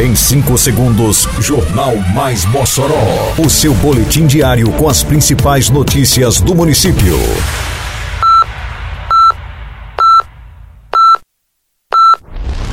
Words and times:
Em 0.00 0.16
5 0.16 0.56
segundos, 0.56 1.28
Jornal 1.40 1.94
Mais 2.14 2.46
Mossoró. 2.46 3.34
O 3.36 3.50
seu 3.50 3.74
boletim 3.74 4.26
diário 4.26 4.72
com 4.72 4.88
as 4.88 5.02
principais 5.02 5.68
notícias 5.68 6.40
do 6.40 6.54
município. 6.54 7.18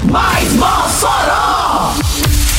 Mais 0.06 0.54
Mossoró! 0.54 1.96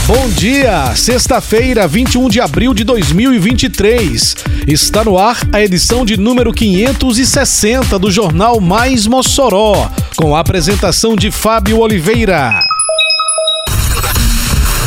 Bom 0.07 0.29
dia, 0.37 0.95
sexta-feira, 0.95 1.89
21 1.89 2.29
de 2.29 2.39
abril 2.39 2.75
de 2.75 2.85
2023. 2.85 4.35
Está 4.67 5.03
no 5.03 5.17
ar 5.17 5.39
a 5.51 5.63
edição 5.63 6.05
de 6.05 6.19
número 6.19 6.53
560 6.53 7.99
do 7.99 8.11
Jornal 8.11 8.61
Mais 8.61 9.07
Mossoró, 9.07 9.91
com 10.15 10.37
a 10.37 10.41
apresentação 10.41 11.17
de 11.17 11.31
Fábio 11.31 11.79
Oliveira. 11.79 12.68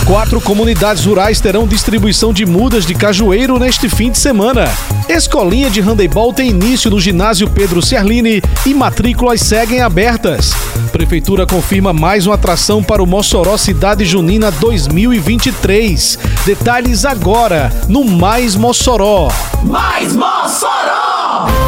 Quatro 0.05 0.41
comunidades 0.41 1.05
rurais 1.05 1.39
terão 1.39 1.67
distribuição 1.67 2.34
de 2.34 2.45
mudas 2.45 2.85
de 2.85 2.94
cajueiro 2.94 3.57
neste 3.57 3.88
fim 3.88 4.12
de 4.12 4.17
semana. 4.17 4.66
Escolinha 5.08 5.70
de 5.70 5.80
handebol 5.80 6.34
tem 6.34 6.49
início 6.49 6.89
no 6.89 6.99
ginásio 6.99 7.49
Pedro 7.49 7.81
Ciarline 7.81 8.41
e 8.66 8.73
matrículas 8.73 9.41
seguem 9.41 9.81
abertas. 9.81 10.53
Prefeitura 10.91 11.45
confirma 11.45 11.94
mais 11.94 12.25
uma 12.25 12.35
atração 12.35 12.84
para 12.84 13.02
o 13.02 13.08
Mossoró 13.08 13.55
Cidade 13.58 14.03
Junina 14.03 14.52
2023. 14.52 16.20
Detalhes 16.45 17.05
agora 17.05 17.72
no 17.88 18.03
Mais 18.03 18.55
Mossoró. 18.55 19.30
Mais 19.63 20.13
Mossoró! 20.13 21.60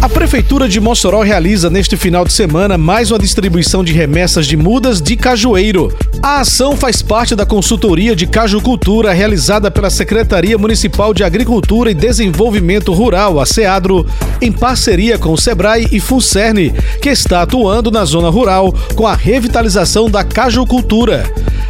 A 0.00 0.08
Prefeitura 0.08 0.68
de 0.68 0.78
Mossoró 0.78 1.22
realiza 1.22 1.70
neste 1.70 1.96
final 1.96 2.24
de 2.24 2.32
semana 2.32 2.76
mais 2.76 3.10
uma 3.10 3.18
distribuição 3.18 3.82
de 3.82 3.92
remessas 3.92 4.46
de 4.46 4.56
mudas 4.56 5.00
de 5.00 5.16
cajueiro. 5.16 5.92
A 6.22 6.40
ação 6.40 6.76
faz 6.76 7.02
parte 7.02 7.34
da 7.34 7.46
consultoria 7.46 8.14
de 8.14 8.26
cajucultura 8.26 9.12
realizada 9.12 9.70
pela 9.70 9.90
Secretaria 9.90 10.58
Municipal 10.58 11.14
de 11.14 11.24
Agricultura 11.24 11.90
e 11.90 11.94
Desenvolvimento 11.94 12.92
Rural, 12.92 13.40
a 13.40 13.46
SEADRO, 13.46 14.06
em 14.40 14.52
parceria 14.52 15.18
com 15.18 15.32
o 15.32 15.38
SEBRAE 15.38 15.88
e 15.90 15.98
FUNCERN, 15.98 16.72
que 17.00 17.08
está 17.08 17.42
atuando 17.42 17.90
na 17.90 18.04
zona 18.04 18.28
rural 18.28 18.72
com 18.94 19.06
a 19.06 19.14
revitalização 19.14 20.10
da 20.10 20.22
cajucultura. 20.22 21.24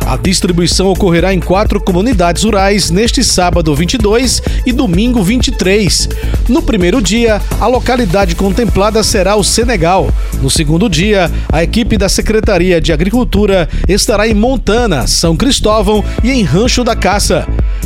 A 0.06 0.16
distribuição 0.16 0.86
ocorrerá 0.86 1.34
em 1.34 1.40
quatro 1.40 1.80
comunidades 1.80 2.44
rurais 2.44 2.90
neste 2.90 3.24
sábado 3.24 3.74
22 3.74 4.40
e 4.64 4.72
domingo 4.72 5.20
23. 5.20 6.08
No 6.48 6.62
primeiro 6.62 7.02
dia, 7.02 7.42
a 7.60 7.66
localidade 7.66 8.36
contemplada 8.36 9.02
será 9.02 9.34
o 9.34 9.42
Senegal. 9.42 10.08
No 10.40 10.48
segundo 10.48 10.88
dia, 10.88 11.28
a 11.52 11.64
equipe 11.64 11.98
da 11.98 12.08
Secretaria 12.08 12.80
de 12.80 12.92
Agricultura 12.92 13.68
estará 13.88 14.28
em 14.28 14.34
Montana, 14.34 15.08
São 15.08 15.36
Cristóvão 15.36 16.04
e 16.22 16.30
em 16.30 16.44
Rancho 16.44 16.84
da 16.84 16.94
Caça. 16.94 17.44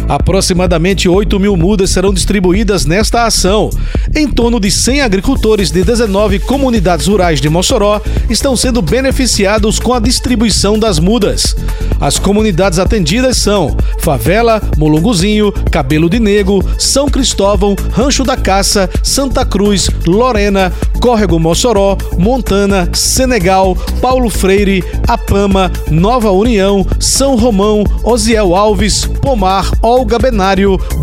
Aproximadamente 0.08 1.08
8 1.08 1.38
mil 1.38 1.56
mudas 1.56 1.90
serão 1.90 2.12
distribuídas 2.12 2.84
nesta 2.84 3.24
ação. 3.24 3.70
Em 4.14 4.28
torno 4.28 4.58
de 4.58 4.70
100 4.70 5.02
agricultores 5.02 5.70
de 5.70 5.84
19 5.84 6.40
comunidades 6.40 7.06
rurais 7.06 7.40
de 7.40 7.48
Mossoró 7.48 8.00
estão 8.28 8.56
sendo 8.56 8.82
beneficiados 8.82 9.78
com 9.78 9.94
a 9.94 10.00
distribuição 10.00 10.78
das 10.78 10.98
mudas. 10.98 11.56
As 12.00 12.18
comunidades 12.18 12.78
atendidas 12.78 13.36
são 13.36 13.76
Favela, 13.98 14.62
Molunguzinho, 14.76 15.52
Cabelo 15.70 16.08
de 16.08 16.18
Negro, 16.18 16.64
São 16.78 17.06
Cristóvão, 17.06 17.76
Rancho 17.92 18.24
da 18.24 18.36
Caça, 18.36 18.88
Santa 19.02 19.44
Cruz, 19.44 19.88
Lorena, 20.06 20.72
Córrego 21.00 21.38
Mossoró, 21.38 21.96
Montana, 22.18 22.88
Senegal, 22.92 23.76
Paulo 24.00 24.30
Freire, 24.30 24.84
Apama, 25.06 25.70
Nova 25.90 26.30
União, 26.30 26.86
São 26.98 27.36
Romão, 27.36 27.84
Osiel 28.02 28.54
Alves, 28.54 29.04
Pomar, 29.20 29.70
Olga 30.00 30.18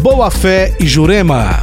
Boa 0.02 0.32
Fé 0.32 0.76
e 0.80 0.88
Jurema. 0.88 1.62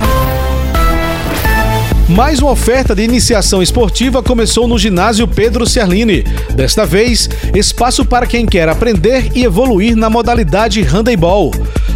Mais 2.09 2.39
uma 2.39 2.53
oferta 2.53 2.95
de 2.95 3.03
iniciação 3.03 3.61
esportiva 3.61 4.23
começou 4.23 4.69
no 4.69 4.79
ginásio 4.79 5.27
Pedro 5.27 5.67
Ciarline. 5.67 6.23
Desta 6.55 6.87
vez, 6.87 7.29
espaço 7.53 8.05
para 8.05 8.25
quem 8.25 8.47
quer 8.47 8.69
aprender 8.69 9.33
e 9.35 9.43
evoluir 9.43 9.97
na 9.97 10.09
modalidade 10.09 10.81
handebol. 10.83 11.51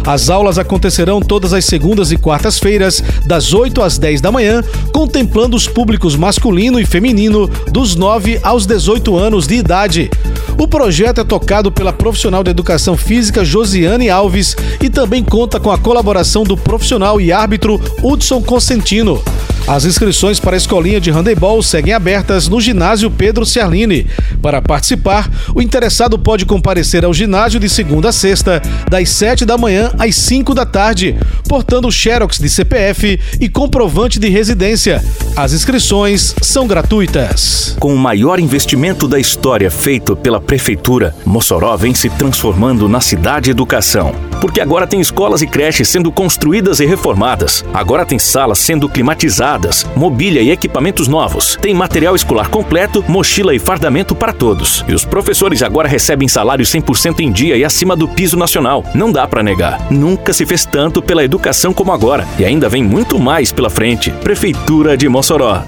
As 0.09 0.27
aulas 0.27 0.57
acontecerão 0.57 1.21
todas 1.21 1.53
as 1.53 1.65
segundas 1.65 2.11
e 2.11 2.17
quartas-feiras, 2.17 3.03
das 3.27 3.53
8 3.53 3.79
às 3.79 3.99
10 3.99 4.21
da 4.21 4.31
manhã, 4.31 4.63
contemplando 4.91 5.55
os 5.55 5.67
públicos 5.67 6.15
masculino 6.15 6.79
e 6.79 6.85
feminino 6.85 7.47
dos 7.71 7.93
9 7.93 8.39
aos 8.41 8.65
18 8.65 9.15
anos 9.15 9.45
de 9.45 9.53
idade. 9.53 10.09
O 10.57 10.67
projeto 10.67 11.21
é 11.21 11.23
tocado 11.23 11.71
pela 11.71 11.93
profissional 11.93 12.43
de 12.43 12.49
educação 12.49 12.97
física 12.97 13.45
Josiane 13.45 14.09
Alves 14.09 14.57
e 14.81 14.89
também 14.89 15.23
conta 15.23 15.59
com 15.59 15.69
a 15.69 15.77
colaboração 15.77 16.43
do 16.43 16.57
profissional 16.57 17.21
e 17.21 17.31
árbitro 17.31 17.79
Hudson 18.01 18.41
Consentino. 18.41 19.21
As 19.67 19.85
inscrições 19.85 20.39
para 20.39 20.55
a 20.55 20.57
escolinha 20.57 20.99
de 20.99 21.11
handebol 21.11 21.61
seguem 21.61 21.93
abertas 21.93 22.47
no 22.47 22.59
ginásio 22.59 23.11
Pedro 23.11 23.45
Ciarline. 23.45 24.07
Para 24.41 24.63
participar, 24.63 25.29
o 25.53 25.61
interessado 25.61 26.17
pode 26.17 26.43
comparecer 26.43 27.05
ao 27.05 27.13
ginásio 27.13 27.59
de 27.59 27.69
segunda 27.69 28.09
a 28.09 28.11
sexta, 28.11 28.59
das 28.89 29.09
7 29.09 29.45
da 29.45 29.59
manhã 29.59 29.91
às 29.99 30.15
5 30.15 30.55
da 30.55 30.65
tarde, 30.65 31.15
portando 31.47 31.91
xerox 31.91 32.39
de 32.39 32.49
CPF 32.49 33.19
e 33.39 33.49
comprovante 33.49 34.17
de 34.17 34.29
residência. 34.29 35.03
As 35.35 35.53
inscrições 35.53 36.33
são 36.41 36.65
gratuitas. 36.65 37.75
Com 37.79 37.93
o 37.93 37.97
maior 37.97 38.39
investimento 38.39 39.07
da 39.07 39.19
história 39.19 39.69
feito 39.69 40.15
pela 40.15 40.39
Prefeitura, 40.39 41.13
Mossoró 41.25 41.75
vem 41.75 41.93
se 41.93 42.09
transformando 42.09 42.87
na 42.87 43.01
cidade 43.01 43.51
educação. 43.51 44.13
Porque 44.41 44.61
agora 44.61 44.87
tem 44.87 45.01
escolas 45.01 45.41
e 45.41 45.47
creches 45.47 45.89
sendo 45.89 46.11
construídas 46.11 46.79
e 46.79 46.85
reformadas. 46.85 47.65
Agora 47.73 48.05
tem 48.05 48.17
salas 48.17 48.59
sendo 48.59 48.87
climatizadas, 48.87 49.85
mobília 49.95 50.41
e 50.41 50.51
equipamentos 50.51 51.07
novos. 51.07 51.57
Tem 51.61 51.73
material 51.73 52.15
escolar 52.15 52.49
completo, 52.49 53.03
mochila 53.07 53.53
e 53.53 53.59
fardamento 53.59 54.15
para 54.15 54.31
todos. 54.31 54.83
E 54.87 54.93
os 54.93 55.03
professores 55.03 55.61
agora 55.61 55.87
recebem 55.87 56.27
salário 56.27 56.65
100% 56.65 57.19
em 57.19 57.31
dia 57.31 57.57
e 57.57 57.65
acima 57.65 57.95
do 57.95 58.07
piso 58.07 58.37
nacional. 58.37 58.83
Não 58.93 59.11
dá 59.11 59.27
para 59.27 59.43
negar. 59.43 59.78
Nunca 59.89 60.33
se 60.33 60.45
fez 60.45 60.65
tanto 60.65 61.01
pela 61.01 61.23
educação 61.23 61.73
como 61.73 61.91
agora. 61.91 62.27
E 62.37 62.45
ainda 62.45 62.69
vem 62.69 62.83
muito 62.83 63.19
mais 63.19 63.51
pela 63.51 63.69
frente. 63.69 64.11
Prefeitura 64.11 64.95
de 64.95 65.07
Mossoró. 65.09 65.63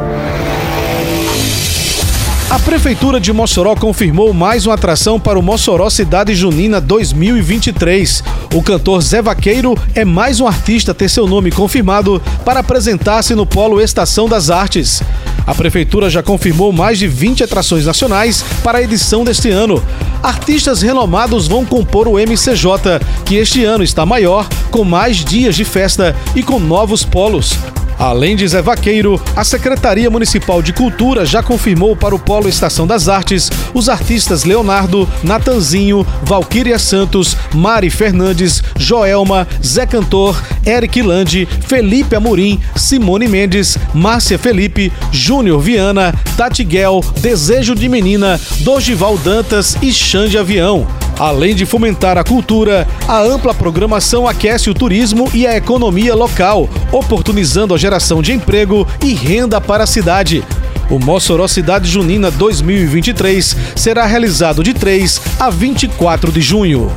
A 2.52 2.60
Prefeitura 2.60 3.18
de 3.18 3.32
Mossoró 3.32 3.74
confirmou 3.78 4.34
mais 4.34 4.66
uma 4.66 4.76
atração 4.76 5.18
para 5.18 5.40
o 5.40 5.42
Mossoró 5.42 5.90
Cidade 5.90 6.36
Junina 6.36 6.82
2023. 6.82 8.22
O 8.54 8.62
cantor 8.62 9.02
Zé 9.02 9.22
Vaqueiro 9.22 9.74
é 9.96 10.04
mais 10.04 10.42
um 10.42 10.48
artista 10.48 10.92
a 10.92 10.94
ter 10.94 11.08
seu 11.08 11.26
nome 11.26 11.50
confirmado 11.50 12.22
para 12.44 12.60
apresentar-se 12.60 13.34
no 13.36 13.46
Polo 13.46 13.80
Estação 13.80 14.28
das 14.28 14.50
Artes. 14.50 15.02
A 15.48 15.56
Prefeitura 15.56 16.10
já 16.10 16.22
confirmou 16.22 16.74
mais 16.74 17.00
de 17.00 17.08
20 17.08 17.42
atrações 17.42 17.86
nacionais 17.86 18.44
para 18.62 18.80
a 18.80 18.84
edição 18.84 19.24
deste 19.24 19.50
ano. 19.50 19.82
Artistas 20.22 20.82
renomados 20.82 21.48
vão 21.48 21.66
compor 21.66 22.06
o 22.06 22.20
MCJ, 22.20 23.00
que 23.26 23.36
este 23.36 23.64
ano 23.64 23.82
está 23.82 24.06
maior, 24.06 24.46
com 24.70 24.84
mais 24.84 25.24
dias 25.24 25.56
de 25.56 25.64
festa 25.64 26.14
e 26.36 26.44
com 26.44 26.60
novos 26.60 27.06
polos. 27.06 27.58
Além 28.02 28.36
de 28.36 28.48
Zé 28.48 28.64
Vaqueiro, 28.64 29.22
a 29.36 29.44
Secretaria 29.44 30.10
Municipal 30.10 30.60
de 30.60 30.74
Cultura 30.74 31.24
já 31.24 31.44
confirmou 31.44 31.96
para 31.96 32.16
o 32.16 32.20
Polo 32.20 32.50
Estação 32.50 32.88
das 32.88 33.08
Artes 33.08 33.52
os 33.76 33.88
artistas 33.88 34.44
Leonardo, 34.44 35.08
Natanzinho, 35.24 36.04
Valquíria 36.24 36.80
Santos, 36.80 37.38
Mari 37.54 37.92
Fernandes, 37.92 38.64
Joelma, 38.76 39.48
Zé 39.64 39.86
Cantor, 39.86 40.42
Eric 40.66 41.00
Lande, 41.04 41.48
Felipe 41.68 42.16
Amorim, 42.16 42.60
Simone 42.76 43.28
Mendes, 43.28 43.78
Márcia 43.94 44.40
Felipe, 44.40 44.92
Júnior 45.12 45.62
Viana, 45.62 46.12
Tati 46.36 46.64
Guel, 46.64 47.02
Desejo 47.20 47.76
de 47.76 47.88
Menina, 47.88 48.42
Dogival 48.62 49.16
Dantas 49.16 49.78
e 49.80 49.94
Xande 49.94 50.40
Avião. 50.40 51.01
Além 51.22 51.54
de 51.54 51.68
fomentar 51.68 52.18
a 52.18 52.24
cultura, 52.24 52.88
a 53.08 53.22
ampla 53.22 53.54
programação 53.54 54.28
aquece 54.28 54.72
o 54.72 54.74
turismo 54.74 55.30
e 55.36 55.46
a 55.46 55.56
economia 55.56 56.16
local, 56.16 56.68
oportunizando 56.92 57.76
a 57.76 57.78
geração 57.78 58.24
de 58.24 58.34
emprego 58.34 58.88
e 59.06 59.14
renda 59.14 59.62
para 59.62 59.84
a 59.84 59.88
cidade. 59.88 60.44
O 60.90 60.98
Mossoró 60.98 61.48
Cidade 61.48 61.88
Junina 61.88 62.32
2023 62.32 63.56
será 63.76 64.08
realizado 64.08 64.64
de 64.64 64.74
3 64.74 65.22
a 65.40 65.52
24 65.52 66.32
de 66.32 66.42
junho. 66.42 66.92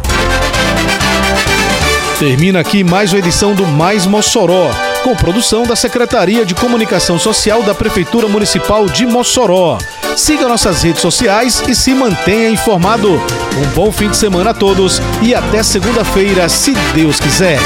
Termina 2.19 2.61
aqui 2.61 2.82
mais 2.82 3.12
uma 3.12 3.19
edição 3.19 3.55
do 3.55 3.67
Mais 3.67 4.06
Mossoró, 4.06 4.70
com 5.03 5.15
produção 5.15 5.65
da 5.65 5.77
Secretaria 5.77 6.47
de 6.47 6.55
Comunicação 6.55 7.19
Social 7.19 7.62
da 7.62 7.75
Prefeitura 7.75 8.27
Municipal 8.27 8.87
de 8.87 9.05
Mossoró. 9.05 9.77
Siga 10.17 10.49
nossas 10.49 10.82
redes 10.82 11.03
sociais 11.03 11.62
e 11.69 11.75
se 11.75 11.93
mantenha 11.93 12.49
informado. 12.49 13.20
Um 13.56 13.67
bom 13.75 13.93
fim 13.93 14.11
de 14.11 14.17
semana 14.17 14.51
a 14.51 14.55
todos 14.55 15.01
e 15.23 15.33
até 15.33 15.62
segunda-feira, 15.62 16.49
se 16.49 16.75
Deus 16.93 17.21
quiser. 17.21 17.61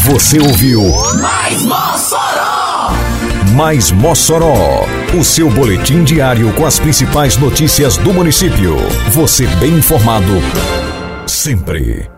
Você 0.00 0.40
ouviu 0.40 0.82
Mais 1.20 1.62
Mossoró! 1.62 2.92
Mais 3.54 3.90
Mossoró, 3.92 4.84
o 5.18 5.22
seu 5.22 5.48
boletim 5.48 6.02
diário 6.02 6.52
com 6.54 6.66
as 6.66 6.80
principais 6.80 7.36
notícias 7.36 7.96
do 7.96 8.12
município. 8.12 8.76
Você 9.12 9.46
bem 9.60 9.74
informado 9.74 10.32
sempre. 11.26 12.17